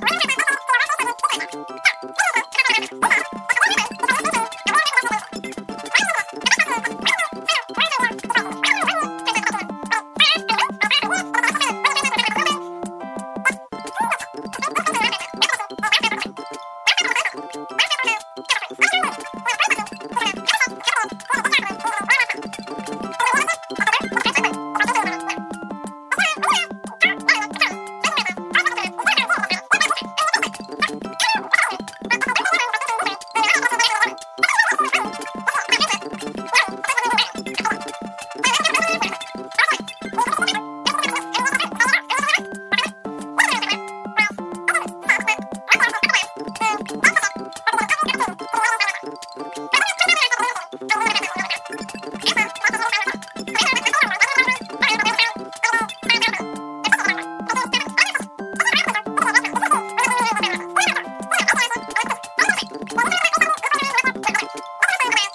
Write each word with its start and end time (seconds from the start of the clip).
Thank 0.00 0.24
you. 2.92 3.13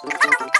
Thank 0.02 0.54
you. 0.54 0.59